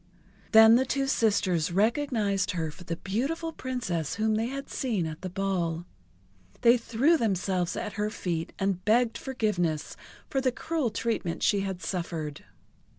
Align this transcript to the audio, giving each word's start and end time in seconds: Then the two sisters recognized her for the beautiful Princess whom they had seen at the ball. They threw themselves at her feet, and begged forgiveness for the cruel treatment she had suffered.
Then 0.51 0.77
the 0.77 0.85
two 0.87 1.05
sisters 1.05 1.71
recognized 1.71 2.49
her 2.53 2.71
for 2.71 2.83
the 2.83 2.95
beautiful 2.95 3.53
Princess 3.53 4.15
whom 4.15 4.33
they 4.33 4.47
had 4.47 4.67
seen 4.67 5.05
at 5.05 5.21
the 5.21 5.29
ball. 5.29 5.85
They 6.61 6.75
threw 6.75 7.17
themselves 7.17 7.75
at 7.75 7.93
her 8.01 8.09
feet, 8.09 8.51
and 8.57 8.83
begged 8.83 9.15
forgiveness 9.19 9.95
for 10.27 10.41
the 10.41 10.51
cruel 10.51 10.89
treatment 10.89 11.43
she 11.43 11.59
had 11.59 11.83
suffered. 11.83 12.43